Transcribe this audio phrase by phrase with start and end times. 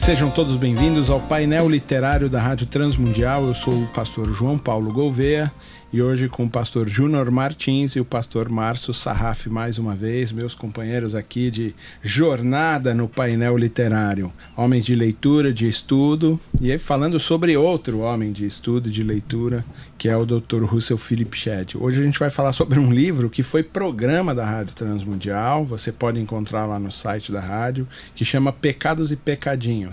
[0.00, 3.46] Sejam todos bem-vindos ao painel literário da Rádio Transmundial.
[3.46, 5.52] Eu sou o pastor João Paulo Gouveia
[5.92, 10.32] e hoje com o pastor Júnior Martins e o pastor Márcio Sarraf mais uma vez,
[10.32, 14.32] meus companheiros aqui de jornada no painel literário.
[14.56, 19.64] Homens de leitura, de estudo, e falando sobre outro homem de estudo e de leitura,
[19.98, 20.64] que é o Dr.
[20.64, 21.74] Russell Philip Shedd.
[21.76, 25.90] Hoje a gente vai falar sobre um livro que foi programa da Rádio Transmundial, você
[25.90, 29.89] pode encontrar lá no site da rádio, que chama Pecados e Pecadinhos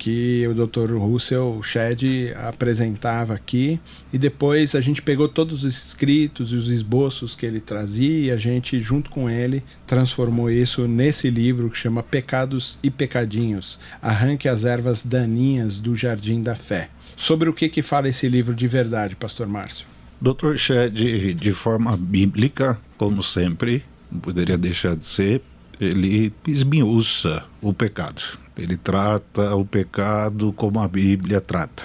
[0.00, 0.96] que o Dr.
[0.96, 3.78] Russell Shedd apresentava aqui
[4.10, 8.30] e depois a gente pegou todos os escritos e os esboços que ele trazia e
[8.30, 14.48] a gente junto com ele transformou isso nesse livro que chama Pecados e Pecadinhos: Arranque
[14.48, 16.88] as ervas daninhas do Jardim da Fé.
[17.14, 19.84] Sobre o que que fala esse livro de verdade, pastor Márcio?
[20.18, 20.56] Dr.
[20.56, 25.42] Shedd, de forma bíblica, como sempre, não poderia deixar de ser,
[25.80, 28.22] ele esmiuça o pecado.
[28.56, 31.84] Ele trata o pecado como a Bíblia trata.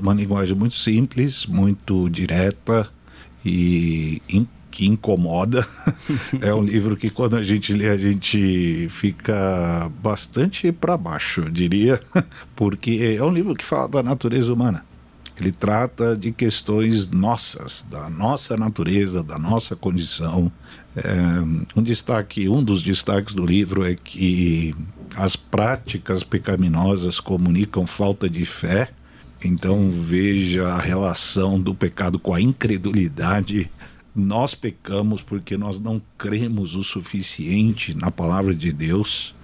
[0.00, 2.88] Uma linguagem muito simples, muito direta
[3.44, 4.22] e
[4.70, 5.66] que incomoda.
[6.40, 11.50] é um livro que quando a gente lê a gente fica bastante para baixo, eu
[11.50, 12.00] diria,
[12.56, 14.84] porque é um livro que fala da natureza humana.
[15.42, 20.52] Ele trata de questões nossas, da nossa natureza, da nossa condição.
[20.94, 21.02] É,
[21.74, 24.72] um destaque, um dos destaques do livro é que
[25.16, 28.92] as práticas pecaminosas comunicam falta de fé.
[29.42, 33.68] Então veja a relação do pecado com a incredulidade.
[34.14, 39.34] Nós pecamos porque nós não cremos o suficiente na palavra de Deus.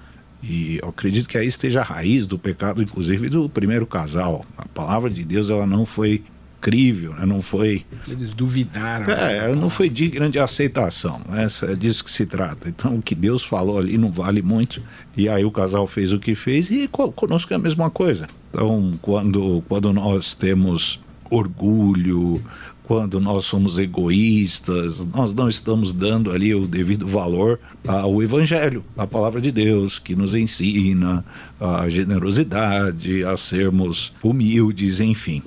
[0.43, 4.45] E eu acredito que aí esteja a raiz do pecado, inclusive do primeiro casal.
[4.57, 6.23] A palavra de Deus ela não foi
[6.61, 7.25] crível, né?
[7.25, 7.85] não foi.
[8.07, 9.13] Eles duvidaram.
[9.13, 11.21] É, não foi digna de aceitação.
[11.29, 11.47] Né?
[11.63, 12.69] É disso que se trata.
[12.69, 14.83] Então, o que Deus falou ali não vale muito.
[15.17, 18.27] E aí o casal fez o que fez e conosco é a mesma coisa.
[18.51, 21.01] Então, quando, quando nós temos
[21.31, 22.43] orgulho,
[22.89, 29.07] quando nós somos egoístas, nós não estamos dando ali o devido valor ao Evangelho, à
[29.07, 31.23] palavra de Deus, que nos ensina
[31.61, 35.43] a generosidade, a sermos humildes, enfim.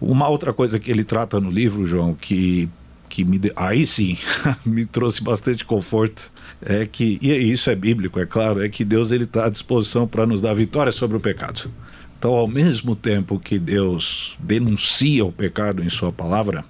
[0.00, 2.66] Uma outra coisa que ele trata no livro, João, que
[3.10, 4.18] que me aí sim
[4.66, 6.30] me trouxe bastante conforto
[6.60, 10.08] é que e isso é bíblico é claro é que Deus ele está à disposição
[10.08, 11.70] para nos dar vitória sobre o pecado
[12.18, 16.64] então ao mesmo tempo que Deus denuncia o pecado em sua palavra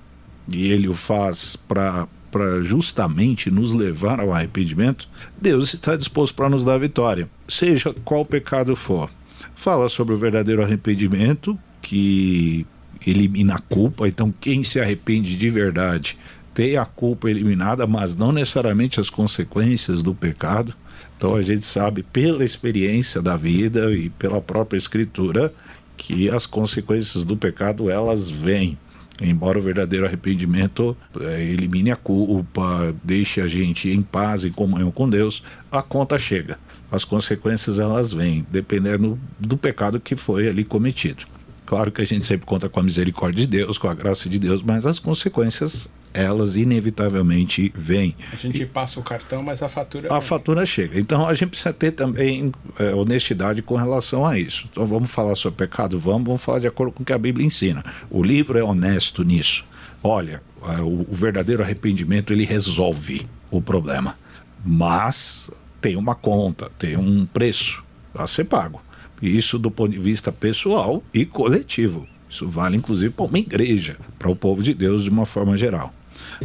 [0.49, 5.09] e ele o faz para para justamente nos levar ao arrependimento,
[5.41, 9.09] Deus está disposto para nos dar vitória, seja qual pecado for.
[9.55, 12.67] Fala sobre o verdadeiro arrependimento, que
[13.07, 16.19] elimina a culpa, então quem se arrepende de verdade
[16.57, 20.75] tem a culpa eliminada, mas não necessariamente as consequências do pecado.
[21.15, 25.53] Então a gente sabe pela experiência da vida e pela própria escritura
[25.99, 28.79] que as consequências do pecado elas vêm.
[29.21, 34.91] Embora o verdadeiro arrependimento é, elimine a culpa, deixe a gente em paz e comunhão
[34.91, 36.59] com Deus, a conta chega.
[36.91, 41.25] As consequências elas vêm, dependendo do pecado que foi ali cometido.
[41.65, 44.39] Claro que a gente sempre conta com a misericórdia de Deus, com a graça de
[44.39, 48.17] Deus, mas as consequências elas inevitavelmente vêm.
[48.33, 50.13] A gente passa o cartão, mas a fatura.
[50.13, 50.99] A fatura chega.
[50.99, 54.67] Então a gente precisa ter também é, honestidade com relação a isso.
[54.71, 55.99] Então vamos falar sobre pecado?
[55.99, 57.85] Vamos, vamos falar de acordo com o que a Bíblia ensina.
[58.11, 59.65] O livro é honesto nisso.
[60.03, 64.19] Olha, é, o, o verdadeiro arrependimento ele resolve o problema,
[64.65, 65.51] mas
[65.81, 67.85] tem uma conta, tem um preço
[68.15, 68.81] a ser pago.
[69.21, 72.07] Isso do ponto de vista pessoal e coletivo.
[72.29, 75.93] Isso vale inclusive para uma igreja, para o povo de Deus de uma forma geral.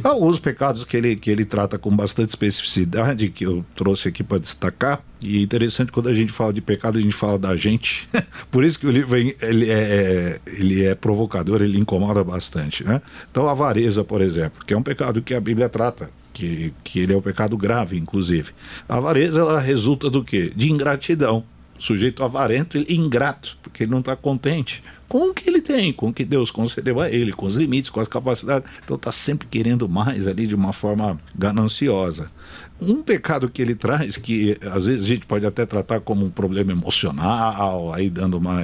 [0.04, 4.38] Alguns pecados que ele, que ele trata com bastante especificidade, que eu trouxe aqui para
[4.38, 5.02] destacar.
[5.22, 8.10] E é interessante quando a gente fala de pecado, a gente fala da gente.
[8.50, 12.84] Por isso que o livro ele é, ele é provocador, ele incomoda bastante.
[12.84, 13.02] Né?
[13.30, 16.10] Então, a avareza, por exemplo, que é um pecado que a Bíblia trata.
[16.34, 18.52] Que, que ele é um pecado grave, inclusive.
[18.88, 20.52] A avareza ela resulta do quê?
[20.56, 21.44] De ingratidão.
[21.78, 24.82] O sujeito avarento e ingrato, porque ele não está contente
[25.12, 27.90] com o que ele tem, com o que Deus concedeu a ele, com os limites,
[27.90, 28.72] com as capacidades.
[28.82, 32.32] Então está sempre querendo mais ali de uma forma gananciosa.
[32.80, 36.30] Um pecado que ele traz, que às vezes a gente pode até tratar como um
[36.30, 38.62] problema emocional, aí dando uma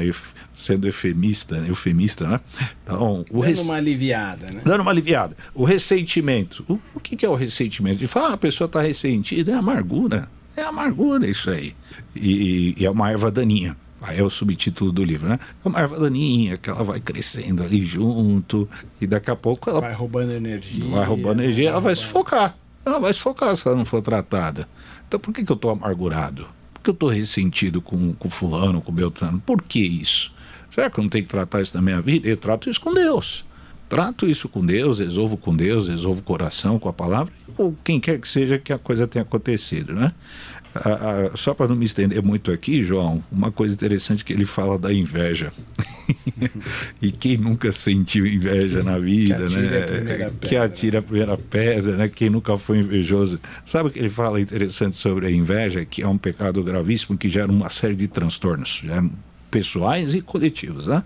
[0.55, 1.67] sendo eufemista, né?
[1.67, 2.39] eufemista, né?
[2.81, 4.61] Então, dando uma aliviada, né?
[4.63, 5.35] Dando uma aliviada.
[5.53, 6.63] O ressentimento.
[6.69, 7.97] O, o que, que é o ressentimento?
[7.97, 10.29] De falar, ah, a pessoa está ressentida, é amargura.
[10.55, 11.75] É amargura isso aí.
[12.15, 13.75] E, e, é uma erva daninha.
[14.01, 15.39] Aí é o subtítulo do livro, né?
[15.63, 18.69] É uma erva daninha que ela vai crescendo ali junto
[19.01, 20.85] e daqui a pouco ela vai roubando energia.
[20.85, 22.55] Vai roubando energia, ela vai sufocar.
[22.85, 24.67] Ela vai sufocar se ela não for tratada.
[25.07, 26.47] Então por que, que eu estou amargurado?
[26.73, 29.41] Por que eu estou ressentido com, com fulano, com Beltrano?
[29.45, 30.31] Por que isso?
[30.73, 32.27] Será que eu não tenho que tratar isso na minha vida?
[32.27, 33.43] Eu trato isso com Deus.
[33.89, 38.01] Trato isso com Deus, resolvo com Deus, resolvo o coração, com a palavra, ou quem
[38.01, 40.13] quer que seja que a coisa tenha acontecido, né?
[40.83, 44.45] Ah, ah, só para não me estender muito aqui, João, uma coisa interessante que ele
[44.45, 45.51] fala da inveja.
[47.01, 50.31] e quem nunca sentiu inveja na vida, que né?
[50.41, 52.07] Que atira a primeira pedra, né?
[52.07, 53.39] Quem nunca foi invejoso.
[53.65, 55.85] Sabe o que ele fala interessante sobre a inveja?
[55.85, 58.81] Que é um pecado gravíssimo que gera uma série de transtornos.
[58.83, 59.03] Gera
[59.49, 61.03] pessoais e coletivos, né?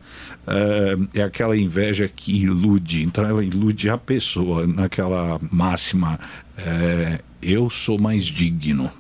[0.48, 6.20] É, é aquela inveja que ilude, então ela ilude a pessoa naquela máxima:
[6.58, 8.92] é, eu sou mais digno.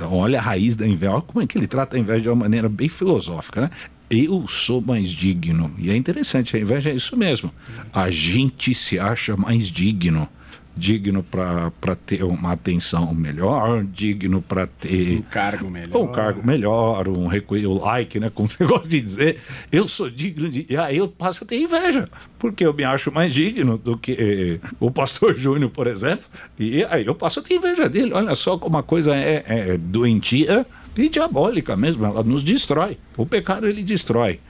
[0.00, 2.36] Olha a raiz da inveja, olha como é que ele trata a inveja de uma
[2.36, 3.70] maneira bem filosófica, né?
[4.08, 5.72] Eu sou mais digno.
[5.78, 7.50] E é interessante, a inveja é isso mesmo.
[7.92, 10.28] A gente se acha mais digno
[10.76, 17.08] digno para ter uma atenção melhor, digno para ter um cargo melhor, um cargo melhor,
[17.08, 19.40] um o like, né, como você gosta de dizer.
[19.72, 22.08] Eu sou digno de, e aí eu passo a ter inveja,
[22.38, 26.26] porque eu me acho mais digno do que eh, o pastor Júnior, por exemplo,
[26.58, 28.12] e aí eu passo a ter inveja dele.
[28.12, 32.98] Olha só como a coisa é, é doentia e diabólica mesmo, ela nos destrói.
[33.16, 34.40] O pecado ele destrói.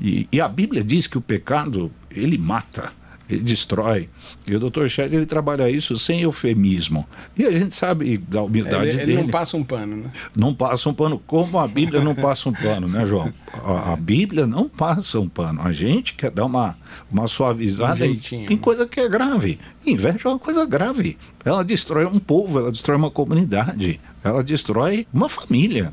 [0.00, 2.92] E, e a Bíblia diz que o pecado ele mata
[3.28, 4.08] ele destrói.
[4.46, 4.86] E o Dr.
[4.88, 7.06] Shed ele trabalha isso sem eufemismo.
[7.36, 9.12] E a gente sabe da humildade ele, dele.
[9.12, 10.10] Ele não passa um pano, né?
[10.34, 13.32] Não passa um pano, como a Bíblia não passa um pano, né, João?
[13.52, 15.60] A, a Bíblia não passa um pano.
[15.62, 16.76] A gente quer dar uma,
[17.10, 18.56] uma suavizada um em, em né?
[18.56, 19.58] coisa que é grave.
[19.84, 21.18] Inveja é uma coisa grave.
[21.44, 25.92] Ela destrói um povo, ela destrói uma comunidade, ela destrói uma família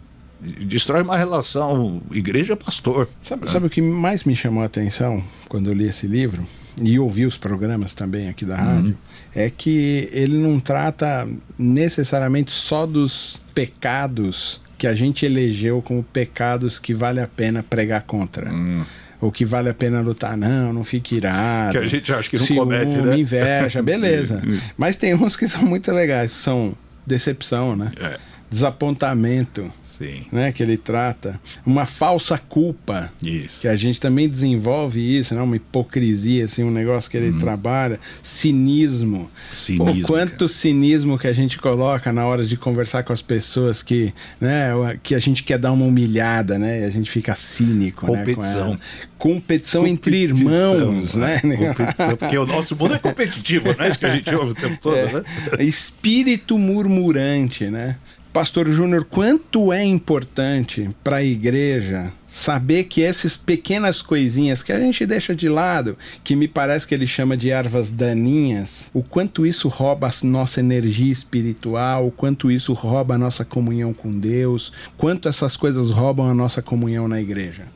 [0.62, 3.08] destrói uma relação igreja-pastor.
[3.22, 6.46] Sabe, sabe, o que mais me chamou a atenção quando eu li esse livro?
[6.82, 8.96] e ouvir os programas também aqui da rádio, uhum.
[9.36, 16.80] é que ele não trata necessariamente só dos pecados que a gente elegeu como pecados
[16.80, 18.52] que vale a pena pregar contra.
[18.52, 18.84] Uhum.
[19.22, 21.72] Ou que vale a pena lutar, não, não fique irado.
[21.72, 23.18] Que a gente acha que não ciúme, comete, né?
[23.18, 24.42] inveja, beleza.
[24.78, 26.74] Mas tem uns que são muito legais, são
[27.06, 27.94] decepção, né?
[27.98, 28.20] É.
[28.54, 30.26] Desapontamento Sim.
[30.32, 33.62] Né, que ele trata, uma falsa culpa, isso.
[33.62, 37.38] que a gente também desenvolve isso, né, uma hipocrisia, assim, um negócio que ele hum.
[37.38, 39.30] trabalha, cinismo.
[39.54, 40.02] Cinismo.
[40.02, 40.48] Pô, quanto cara.
[40.48, 44.12] cinismo que a gente coloca na hora de conversar com as pessoas que,
[44.42, 44.72] né,
[45.04, 48.72] que a gente quer dar uma humilhada, né, e a gente fica cínico, competição.
[48.72, 48.80] Né,
[49.20, 51.40] competição, competição entre irmãos, né?
[51.56, 54.56] Competição, porque o nosso mundo é competitivo, não é isso que a gente ouve o
[54.56, 55.14] tempo todo, é.
[55.14, 55.24] né?
[55.60, 57.96] Espírito murmurante, né?
[58.34, 64.80] Pastor Júnior, quanto é importante para a igreja saber que essas pequenas coisinhas que a
[64.80, 69.46] gente deixa de lado, que me parece que ele chama de ervas daninhas, o quanto
[69.46, 74.74] isso rouba a nossa energia espiritual, o quanto isso rouba a nossa comunhão com Deus,
[74.98, 77.68] quanto essas coisas roubam a nossa comunhão na igreja.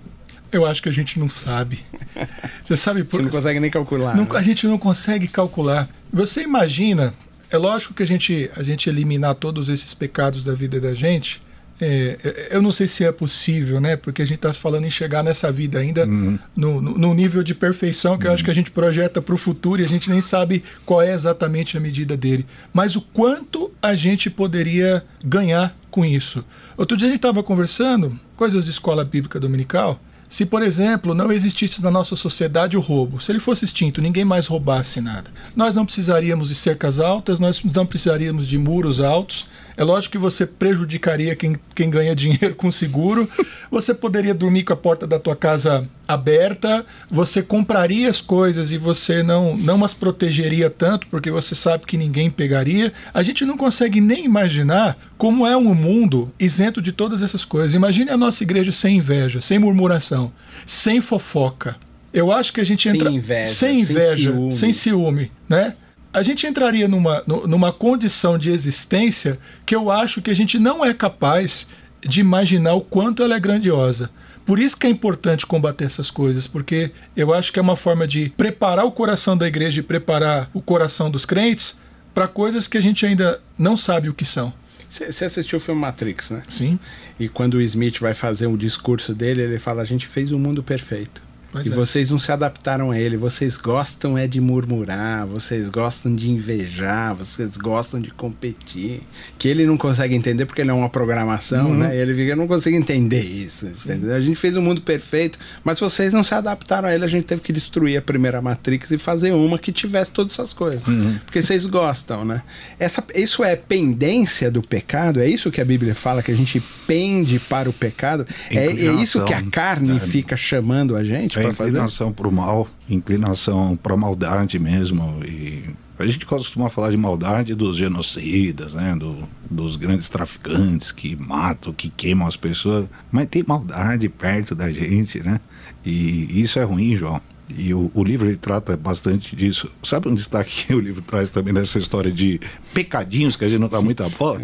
[0.52, 1.86] Eu acho que a gente não sabe.
[2.64, 4.16] Você sabe por Você não consegue nem calcular.
[4.16, 4.30] Não, né?
[4.34, 5.88] A gente não consegue calcular.
[6.12, 7.14] Você imagina
[7.50, 11.42] é lógico que a gente, a gente eliminar todos esses pecados da vida da gente,
[11.80, 13.96] é, é eu não sei se é possível, né?
[13.96, 16.40] Porque a gente está falando em chegar nessa vida ainda uhum.
[16.56, 18.32] no, no, no, nível de perfeição que uhum.
[18.32, 21.02] eu acho que a gente projeta para o futuro e a gente nem sabe qual
[21.02, 22.46] é exatamente a medida dele.
[22.74, 26.44] Mas o quanto a gente poderia ganhar com isso.
[26.76, 31.32] Outro dia a gente estava conversando, coisas de escola bíblica dominical, se, por exemplo, não
[31.32, 35.76] existisse na nossa sociedade o roubo, se ele fosse extinto, ninguém mais roubasse nada, nós
[35.76, 40.48] não precisaríamos de cercas altas, nós não precisaríamos de muros altos, é lógico que você
[40.48, 43.30] prejudicaria quem, quem ganha dinheiro com seguro.
[43.70, 46.84] Você poderia dormir com a porta da tua casa aberta.
[47.12, 51.96] Você compraria as coisas e você não, não as protegeria tanto porque você sabe que
[51.96, 52.92] ninguém pegaria.
[53.14, 57.76] A gente não consegue nem imaginar como é um mundo isento de todas essas coisas.
[57.76, 60.32] Imagine a nossa igreja sem inveja, sem murmuração,
[60.66, 61.76] sem fofoca.
[62.12, 65.76] Eu acho que a gente entra sem inveja, sem, inveja, sem ciúme, sem ciúme né?
[66.18, 70.84] A gente entraria numa, numa condição de existência que eu acho que a gente não
[70.84, 71.68] é capaz
[72.02, 74.10] de imaginar o quanto ela é grandiosa.
[74.46, 78.08] Por isso que é importante combater essas coisas, porque eu acho que é uma forma
[78.08, 81.80] de preparar o coração da igreja e preparar o coração dos crentes
[82.16, 84.52] para coisas que a gente ainda não sabe o que são.
[84.90, 86.44] Você assistiu o filme Matrix, né?
[86.48, 86.80] Sim.
[87.20, 90.38] E quando o Smith vai fazer um discurso dele, ele fala: a gente fez o
[90.38, 91.27] um mundo perfeito.
[91.52, 91.74] Pois e é.
[91.74, 93.16] vocês não se adaptaram a ele.
[93.18, 99.02] Vocês gostam é de murmurar, vocês gostam de invejar, vocês gostam de competir.
[99.40, 101.78] Que ele não consegue entender porque ele é uma programação, Uhum.
[101.78, 101.96] né?
[101.96, 103.66] Ele fica, eu não consigo entender isso.
[103.68, 104.14] entendeu?
[104.14, 107.06] A gente fez um mundo perfeito, mas vocês não se adaptaram a ele.
[107.06, 110.52] A gente teve que destruir a primeira Matrix e fazer uma que tivesse todas essas
[110.54, 110.86] coisas.
[110.88, 111.18] Uhum.
[111.26, 112.42] Porque vocês gostam, né?
[112.78, 115.22] Essa, isso é pendência do pecado?
[115.22, 118.28] É isso que a Bíblia fala, que a gente pende para o pecado?
[118.52, 121.70] É, é isso que a carne fica chamando a gente para fazer?
[121.72, 125.20] inclinação para o mal, inclinação para a maldade mesmo.
[125.26, 125.64] E
[126.00, 128.96] a gente costuma falar de maldade dos genocidas, né?
[128.96, 132.88] Do- dos grandes traficantes que matam, que queimam as pessoas.
[133.12, 135.40] Mas tem maldade perto da gente, né?
[135.86, 137.22] E isso é ruim, João.
[137.56, 139.70] E o, o livro ele trata bastante disso.
[139.84, 142.40] Sabe um destaque que o livro traz também nessa história de
[142.74, 144.42] pecadinhos que a gente não dá muita bola?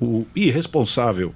[0.00, 1.32] O irresponsável.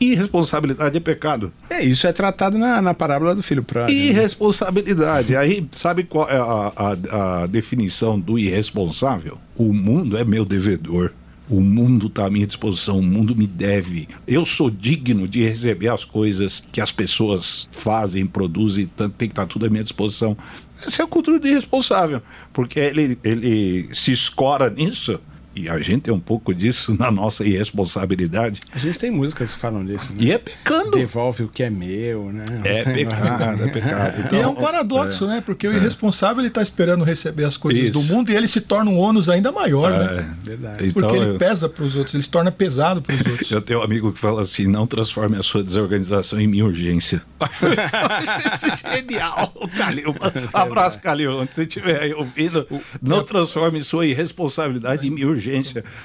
[0.00, 1.52] Irresponsabilidade é pecado.
[1.70, 3.98] É, isso é tratado na, na parábola do filho pródigo.
[3.98, 4.06] né?
[4.06, 5.36] Irresponsabilidade.
[5.36, 9.38] Aí, sabe qual é a, a- a definição do irresponsável?
[9.56, 11.12] O mundo é meu devedor.
[11.48, 14.08] O mundo está à minha disposição, o mundo me deve.
[14.26, 19.46] Eu sou digno de receber as coisas que as pessoas fazem, produzem, tem que estar
[19.46, 20.36] tudo à minha disposição.
[20.84, 22.22] Essa é a cultura do irresponsável,
[22.52, 25.20] porque ele, ele se escora nisso,
[25.54, 29.60] e a gente tem um pouco disso na nossa irresponsabilidade, A gente tem músicas que
[29.60, 30.16] falam disso, né?
[30.18, 30.92] e é pecando.
[30.92, 32.44] Devolve o que é meu, né?
[32.64, 34.14] É pecado, é pecado.
[34.32, 35.42] E é Então, um paradoxo, né?
[35.44, 37.92] Porque o irresponsável ele está esperando receber as coisas Isso.
[37.92, 40.04] do mundo e ele se torna um ônus ainda maior, né?
[40.42, 40.86] é, Verdade.
[40.88, 43.50] então, Porque ele eu- pesa para os outros, ele se torna pesado para os outros.
[43.50, 47.22] Eu tenho um amigo que fala assim: não transforme a sua desorganização em minha urgência.
[47.94, 50.14] É genial, Calil.
[50.52, 51.38] Abraço, Calil.
[51.38, 52.66] Onde você estiver aí ouvindo,
[53.02, 55.43] não transforme sua irresponsabilidade em minha urgência.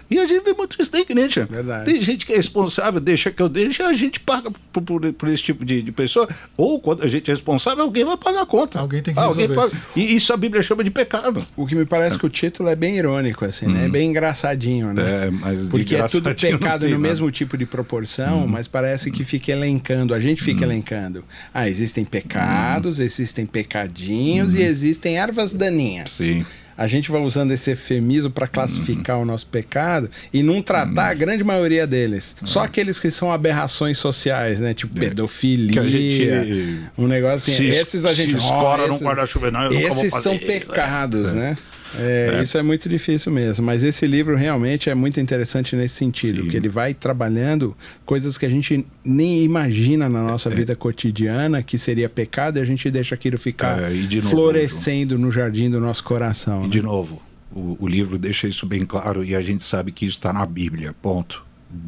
[0.09, 1.45] E a gente vê muito isso na igreja.
[1.49, 1.91] Verdade.
[1.91, 5.29] Tem gente que é responsável, deixa que eu deixe, a gente paga por, por- por
[5.29, 6.27] esse tipo de, de pessoa.
[6.57, 8.79] Ou quando a gente é responsável, alguém vai pagar a conta.
[8.79, 9.69] Alguém tem que Alguém resolver.
[9.71, 9.83] paga.
[9.95, 11.45] E isso a Bíblia chama de pecado.
[11.55, 13.85] O que me parece que o título é bem irônico, assim, né?
[13.85, 15.27] É bem engraçadinho, né?
[15.27, 16.97] É, mas Porque é tudo pecado tem no nada.
[16.99, 21.23] mesmo tipo de proporção, mas parece que fica elencando, a gente fica elencando.
[21.53, 26.11] Ah, existem pecados, existem pecadinhos e existem ervas daninhas.
[26.11, 26.45] Sim.
[26.81, 31.13] A gente vai usando esse eufemismo para classificar o nosso pecado e não tratar a
[31.13, 32.37] grande maioria deles.
[32.45, 34.73] Só aqueles que são aberrações sociais, né?
[34.73, 37.51] Tipo pedofilia, Que a gente um negócio assim.
[37.51, 40.45] se, esses a gente se escora "Ó, num esses- guarda-chuva, não, eu esses são isso",
[40.45, 41.57] pecados, né?
[41.97, 46.43] É, Isso é muito difícil mesmo, mas esse livro realmente é muito interessante nesse sentido,
[46.43, 46.47] Sim.
[46.49, 50.23] que ele vai trabalhando coisas que a gente nem imagina na É.
[50.23, 55.17] nossa vida cotidiana que seria pecado e a gente deixa aquilo ficar É, novo, florescendo
[55.17, 56.61] no jardim do nosso coração.
[56.61, 56.69] E né?
[56.69, 60.17] de novo, o, o livro deixa isso bem claro e a gente sabe que isso
[60.17, 60.93] está na Bíblia.
[61.01, 61.43] Ponto.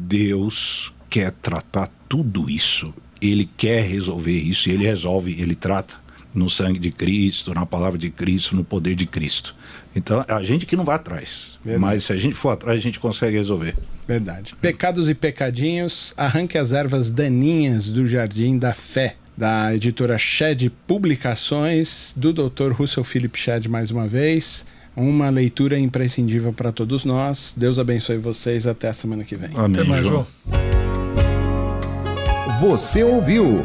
[0.06, 2.92] Deus quer tratar tudo isso.
[3.20, 5.94] Ele quer resolver isso e ele resolve, ele trata
[6.34, 9.54] no sangue de Cristo, na palavra de Cristo, no poder de Cristo.
[9.94, 11.58] Então, a gente que não vai atrás.
[11.64, 11.80] Verdade.
[11.80, 13.76] Mas se a gente for atrás, a gente consegue resolver.
[14.06, 14.54] Verdade.
[14.60, 22.14] Pecados e Pecadinhos, arranque as ervas daninhas do Jardim da Fé, da editora Shed Publicações,
[22.16, 22.72] do Dr.
[22.72, 24.66] Russell Philip Shed mais uma vez.
[24.94, 27.54] Uma leitura imprescindível para todos nós.
[27.56, 28.66] Deus abençoe vocês.
[28.66, 29.50] Até a semana que vem.
[29.54, 30.26] Amém, Até mais, João.
[30.46, 30.62] João.
[32.60, 33.64] Você ouviu